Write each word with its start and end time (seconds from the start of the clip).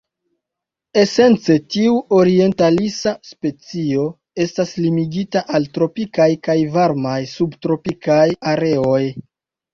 Esence 1.01 1.57
tiu 1.75 1.99
orientalisa 2.19 3.13
specio 3.33 4.07
estas 4.47 4.73
limigita 4.87 5.45
al 5.59 5.69
tropikaj 5.77 6.29
kaj 6.49 6.57
varmaj 6.79 7.21
subtropikaj 7.37 8.27
areoj. 8.57 9.01